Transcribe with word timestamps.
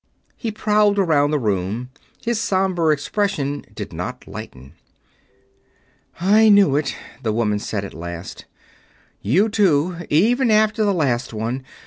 He 0.35 0.49
prowled 0.49 0.97
around 0.97 1.29
the 1.29 1.37
room. 1.37 1.91
His 2.23 2.39
somber 2.41 2.91
expression 2.91 3.63
did 3.71 3.93
not 3.93 4.27
lighten. 4.27 4.73
"I 6.19 6.49
knew 6.49 6.75
it," 6.75 6.95
the 7.21 7.31
woman 7.31 7.59
said 7.59 7.85
at 7.85 7.93
length. 7.93 8.45
"You, 9.21 9.47
too 9.47 9.97
even 10.09 10.49
after 10.49 10.83
the 10.83 10.91
last 10.91 11.35
one.... 11.35 11.63